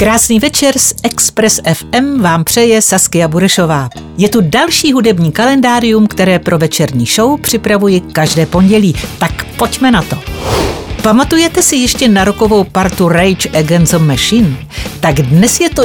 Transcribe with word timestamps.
Krásný 0.00 0.38
večer 0.40 0.78
z 0.78 0.94
Express 1.02 1.60
FM 1.74 2.20
vám 2.20 2.44
přeje 2.44 2.82
Saskia 2.82 3.28
Burešová. 3.28 3.88
Je 4.16 4.28
tu 4.28 4.40
další 4.40 4.92
hudební 4.92 5.32
kalendárium, 5.32 6.06
které 6.06 6.38
pro 6.38 6.58
večerní 6.58 7.06
show 7.06 7.40
připravuji 7.40 8.00
každé 8.00 8.46
pondělí. 8.46 8.94
Tak 9.18 9.44
pojďme 9.56 9.90
na 9.90 10.02
to. 10.02 10.16
Pamatujete 11.02 11.62
si 11.62 11.76
ještě 11.76 12.08
na 12.08 12.24
rokovou 12.24 12.64
partu 12.64 13.08
Rage 13.08 13.48
Against 13.58 13.92
the 13.92 13.98
Machine? 13.98 14.56
Tak 15.00 15.14
dnes 15.14 15.60
je 15.60 15.70
to 15.70 15.82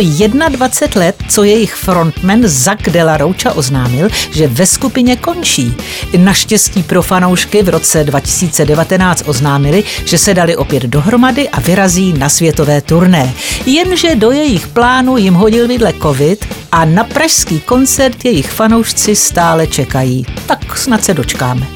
21 0.49 1.01
let, 1.01 1.15
co 1.29 1.43
jejich 1.43 1.75
frontman 1.75 2.39
Zach 2.43 2.81
de 2.81 3.03
la 3.03 3.17
Rocha 3.17 3.51
oznámil, 3.51 4.07
že 4.31 4.47
ve 4.47 4.65
skupině 4.65 5.15
končí. 5.15 5.73
Naštěstí 6.17 6.83
pro 6.83 7.01
fanoušky 7.01 7.63
v 7.63 7.69
roce 7.69 8.03
2019 8.03 9.23
oznámili, 9.25 9.83
že 10.05 10.17
se 10.17 10.33
dali 10.33 10.55
opět 10.55 10.83
dohromady 10.83 11.49
a 11.49 11.59
vyrazí 11.59 12.13
na 12.13 12.29
světové 12.29 12.81
turné. 12.81 13.33
Jenže 13.65 14.15
do 14.15 14.31
jejich 14.31 14.67
plánu 14.67 15.17
jim 15.17 15.33
hodil 15.33 15.67
vidle 15.67 15.93
covid 16.01 16.45
a 16.71 16.85
na 16.85 17.03
pražský 17.03 17.59
koncert 17.59 18.25
jejich 18.25 18.51
fanoušci 18.51 19.15
stále 19.15 19.67
čekají. 19.67 20.25
Tak 20.45 20.77
snad 20.77 21.03
se 21.03 21.13
dočkáme 21.13 21.74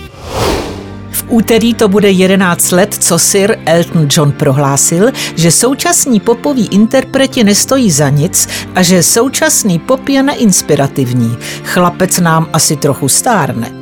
úterý 1.30 1.74
to 1.74 1.88
bude 1.88 2.12
11 2.12 2.72
let, 2.72 2.96
co 3.00 3.20
Sir 3.20 3.58
Elton 3.66 4.08
John 4.12 4.32
prohlásil, 4.32 5.12
že 5.36 5.52
současní 5.52 6.20
popoví 6.20 6.68
interpreti 6.72 7.44
nestojí 7.44 7.92
za 7.92 8.10
nic 8.10 8.50
a 8.76 8.84
že 8.84 9.04
současný 9.04 9.80
pop 9.80 10.10
je 10.10 10.24
neinspirativní. 10.24 11.38
Chlapec 11.64 12.20
nám 12.20 12.50
asi 12.54 12.76
trochu 12.76 13.08
stárne. 13.08 13.79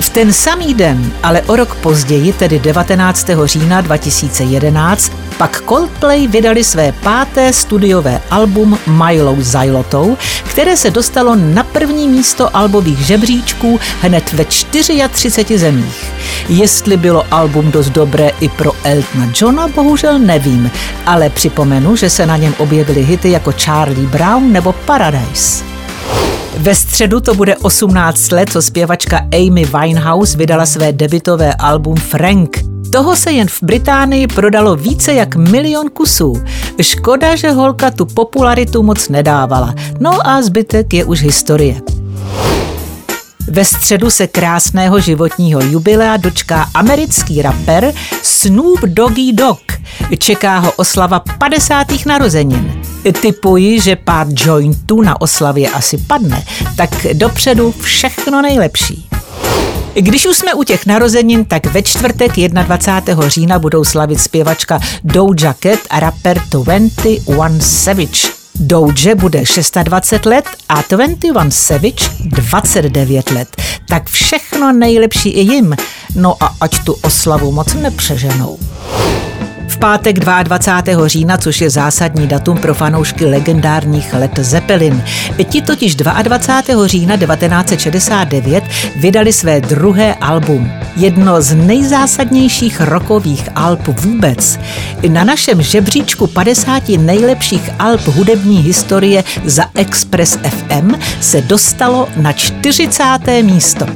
V 0.00 0.08
ten 0.08 0.32
samý 0.32 0.74
den, 0.74 1.12
ale 1.22 1.42
o 1.42 1.56
rok 1.56 1.74
později, 1.74 2.32
tedy 2.32 2.58
19. 2.58 3.26
října 3.44 3.80
2011, 3.80 5.12
pak 5.38 5.62
Coldplay 5.68 6.26
vydali 6.26 6.64
své 6.64 6.92
páté 6.92 7.52
studiové 7.52 8.20
album 8.30 8.78
Milo 8.86 9.36
Zajlotou, 9.38 10.16
které 10.44 10.76
se 10.76 10.90
dostalo 10.90 11.34
na 11.34 11.64
první 11.64 12.08
místo 12.08 12.56
albových 12.56 12.98
žebříčků 12.98 13.80
hned 14.00 14.32
ve 14.32 14.44
34 14.44 15.58
zemích. 15.58 16.12
Jestli 16.48 16.96
bylo 16.96 17.24
album 17.30 17.70
dost 17.70 17.90
dobré 17.90 18.30
i 18.40 18.48
pro 18.48 18.72
Eltona 18.84 19.32
Johna, 19.40 19.68
bohužel 19.68 20.18
nevím, 20.18 20.70
ale 21.06 21.30
připomenu, 21.30 21.96
že 21.96 22.10
se 22.10 22.26
na 22.26 22.36
něm 22.36 22.54
objevily 22.58 23.02
hity 23.04 23.30
jako 23.30 23.52
Charlie 23.52 24.08
Brown 24.08 24.52
nebo 24.52 24.72
Paradise. 24.72 25.71
Ve 26.56 26.74
středu 26.74 27.20
to 27.20 27.34
bude 27.34 27.56
18 27.56 28.32
let, 28.32 28.48
co 28.52 28.62
zpěvačka 28.62 29.18
Amy 29.18 29.64
Winehouse 29.64 30.38
vydala 30.38 30.66
své 30.66 30.92
debitové 30.92 31.54
album 31.54 31.96
Frank. 31.96 32.58
Toho 32.92 33.16
se 33.16 33.32
jen 33.32 33.48
v 33.48 33.62
Británii 33.62 34.26
prodalo 34.26 34.76
více 34.76 35.12
jak 35.12 35.36
milion 35.36 35.90
kusů. 35.90 36.42
Škoda, 36.80 37.36
že 37.36 37.50
holka 37.50 37.90
tu 37.90 38.06
popularitu 38.06 38.82
moc 38.82 39.08
nedávala. 39.08 39.74
No 40.00 40.26
a 40.26 40.42
zbytek 40.42 40.94
je 40.94 41.04
už 41.04 41.22
historie. 41.22 41.80
Ve 43.48 43.64
středu 43.64 44.10
se 44.10 44.26
krásného 44.26 45.00
životního 45.00 45.60
jubilea 45.60 46.16
dočká 46.16 46.66
americký 46.74 47.42
rapper 47.42 47.92
Snoop 48.22 48.80
Doggy 48.80 49.32
Dogg. 49.32 49.72
Čeká 50.18 50.58
ho 50.58 50.72
oslava 50.72 51.20
50. 51.38 51.86
narozenin. 52.06 52.81
Typuji, 53.20 53.80
že 53.80 53.96
pár 53.96 54.26
jointů 54.30 55.00
na 55.00 55.20
oslavě 55.20 55.70
asi 55.70 55.98
padne, 55.98 56.44
tak 56.76 57.06
dopředu 57.12 57.74
všechno 57.80 58.42
nejlepší. 58.42 59.08
Když 59.94 60.26
už 60.26 60.36
jsme 60.36 60.54
u 60.54 60.62
těch 60.62 60.86
narozenin, 60.86 61.44
tak 61.44 61.66
ve 61.66 61.82
čtvrtek 61.82 62.32
21. 62.36 63.28
října 63.28 63.58
budou 63.58 63.84
slavit 63.84 64.20
zpěvačka 64.20 64.80
Doja 65.04 65.54
Cat 65.62 65.78
a 65.90 66.00
rapper 66.00 66.40
21 66.50 67.60
Savage. 67.60 68.28
Doge 68.54 69.14
bude 69.14 69.42
26 69.82 70.26
let 70.26 70.44
a 70.68 70.82
21 70.90 71.50
Savage 71.50 72.04
29 72.20 73.30
let. 73.30 73.48
Tak 73.88 74.08
všechno 74.08 74.72
nejlepší 74.72 75.28
i 75.28 75.40
jim. 75.40 75.76
No 76.14 76.36
a 76.40 76.54
ať 76.60 76.84
tu 76.84 76.92
oslavu 76.92 77.52
moc 77.52 77.74
nepřeženou. 77.74 78.58
Pátek 79.82 80.18
22. 80.18 81.08
října, 81.08 81.38
což 81.38 81.60
je 81.60 81.70
zásadní 81.70 82.26
datum 82.26 82.58
pro 82.58 82.74
fanoušky 82.74 83.26
legendárních 83.26 84.14
let 84.14 84.38
Zeppelin. 84.38 85.04
Ti 85.44 85.62
totiž 85.62 85.94
22. 85.94 86.86
října 86.86 87.16
1969 87.16 88.64
vydali 88.96 89.32
své 89.32 89.60
druhé 89.60 90.14
album. 90.14 90.70
Jedno 90.96 91.42
z 91.42 91.54
nejzásadnějších 91.54 92.80
rokových 92.80 93.48
alb 93.54 93.86
vůbec. 93.86 94.58
Na 95.08 95.24
našem 95.24 95.62
žebříčku 95.62 96.26
50 96.26 96.88
nejlepších 96.88 97.70
alb 97.78 98.06
hudební 98.06 98.58
historie 98.58 99.24
za 99.44 99.64
Express 99.74 100.38
FM 100.48 100.94
se 101.20 101.40
dostalo 101.40 102.08
na 102.16 102.32
40. 102.32 103.02
místo. 103.42 103.86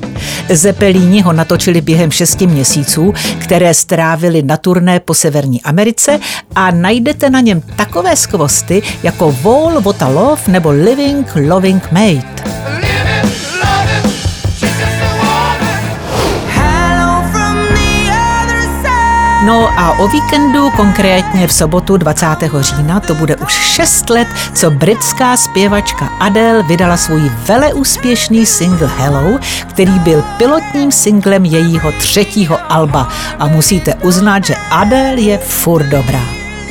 Zeppelini 0.49 1.21
ho 1.21 1.33
natočili 1.33 1.81
během 1.81 2.11
6 2.11 2.41
měsíců, 2.41 3.15
které 3.39 3.75
strávili 3.75 4.43
na 4.43 4.57
turné 4.57 5.01
po 5.01 5.15
severní 5.15 5.63
Americe 5.63 6.19
a 6.55 6.71
najdete 6.71 7.31
na 7.31 7.41
něm 7.41 7.63
takové 7.77 8.17
skvosty 8.17 8.83
jako 9.03 9.37
Wall, 9.43 9.81
What 9.81 10.03
a 10.03 10.09
Love 10.09 10.43
nebo 10.49 10.71
Living, 10.71 11.27
Loving 11.49 11.93
Mate. 11.93 12.56
No 19.47 19.69
a 19.77 19.99
o 19.99 20.09
víkendu, 20.09 20.71
konkrétně 20.71 21.47
v 21.47 21.53
sobotu 21.53 21.97
20. 21.97 22.27
října, 22.61 23.01
to 23.01 23.15
bude 23.15 23.37
už 23.37 23.53
6 23.53 24.11
let, 24.11 24.29
co 24.55 24.71
britská 24.71 25.37
zpěvačka 25.37 26.07
Adele 26.07 26.63
vydala 26.63 26.97
svůj 26.97 27.21
veleúspěšný 27.21 28.47
single 28.47 28.89
Hello, 28.89 29.39
který 29.71 29.99
byl 29.99 30.25
pilotním 30.39 30.93
singlem 30.93 31.45
jejího 31.45 31.93
třetího 31.93 32.73
alba. 32.73 33.09
A 33.39 33.47
musíte 33.47 33.95
uznat, 33.95 34.45
že 34.45 34.55
Adele 34.71 35.21
je 35.21 35.39
furt 35.39 35.85
dobrá. 35.85 36.23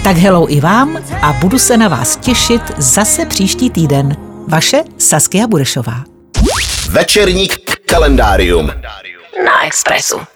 Tak 0.03 0.17
hello 0.17 0.53
i 0.53 0.61
vám 0.61 0.97
a 1.21 1.33
budu 1.33 1.59
se 1.59 1.77
na 1.77 1.87
vás 1.87 2.15
těšit 2.15 2.61
zase 2.77 3.25
příští 3.25 3.69
týden. 3.69 4.15
Vaše 4.47 4.83
Saskia 4.97 5.47
Burešová. 5.47 6.03
Večerník 6.89 7.79
kalendárium 7.85 8.67
na 9.45 9.65
Expressu. 9.65 10.34